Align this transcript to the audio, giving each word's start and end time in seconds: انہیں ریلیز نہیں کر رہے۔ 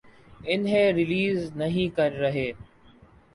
انہیں 0.45 0.91
ریلیز 0.93 1.51
نہیں 1.55 1.95
کر 1.95 2.11
رہے۔ 2.11 2.51